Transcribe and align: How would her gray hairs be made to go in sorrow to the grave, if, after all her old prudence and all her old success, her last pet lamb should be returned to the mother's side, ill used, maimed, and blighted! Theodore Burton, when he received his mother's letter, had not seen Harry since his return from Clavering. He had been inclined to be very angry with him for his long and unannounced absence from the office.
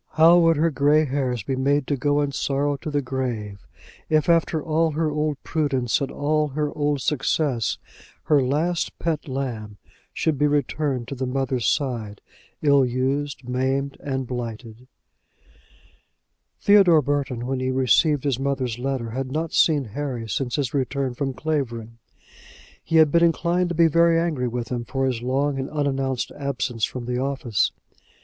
How 0.13 0.39
would 0.39 0.57
her 0.57 0.71
gray 0.71 1.05
hairs 1.05 1.43
be 1.43 1.55
made 1.55 1.85
to 1.85 1.95
go 1.95 2.21
in 2.21 2.31
sorrow 2.31 2.75
to 2.77 2.89
the 2.89 3.03
grave, 3.03 3.67
if, 4.09 4.29
after 4.29 4.59
all 4.59 4.93
her 4.93 5.11
old 5.11 5.37
prudence 5.43 6.01
and 6.01 6.09
all 6.09 6.47
her 6.47 6.75
old 6.75 7.01
success, 7.01 7.77
her 8.23 8.41
last 8.41 8.97
pet 8.97 9.27
lamb 9.27 9.77
should 10.11 10.39
be 10.39 10.47
returned 10.47 11.07
to 11.09 11.13
the 11.13 11.27
mother's 11.27 11.67
side, 11.67 12.19
ill 12.63 12.83
used, 12.83 13.47
maimed, 13.47 13.95
and 13.99 14.25
blighted! 14.25 14.87
Theodore 16.59 17.03
Burton, 17.03 17.45
when 17.45 17.59
he 17.59 17.69
received 17.69 18.23
his 18.23 18.39
mother's 18.39 18.79
letter, 18.79 19.11
had 19.11 19.31
not 19.31 19.53
seen 19.53 19.83
Harry 19.85 20.27
since 20.27 20.55
his 20.55 20.73
return 20.73 21.13
from 21.13 21.35
Clavering. 21.35 21.99
He 22.83 22.95
had 22.95 23.11
been 23.11 23.23
inclined 23.23 23.69
to 23.69 23.75
be 23.75 23.85
very 23.85 24.19
angry 24.19 24.47
with 24.47 24.69
him 24.69 24.83
for 24.83 25.05
his 25.05 25.21
long 25.21 25.59
and 25.59 25.69
unannounced 25.69 26.31
absence 26.39 26.85
from 26.85 27.05
the 27.05 27.19
office. 27.19 27.71